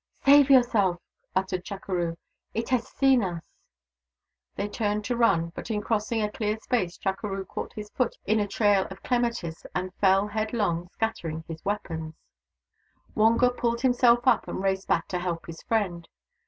[0.25, 0.97] "Save yourself!"
[1.35, 2.17] uttered Chukeroo."
[2.55, 3.43] It has seen us!"
[4.55, 8.39] They turned to run, but in crossing a clear space Chukeroo caught his foot in
[8.39, 12.15] a trail of clematis and igo THE DAUGHTERS OF WONKAWALA fell headlong, scattering his weapons.
[13.13, 16.09] Wonga pulled himself up, and raced back to help his friend.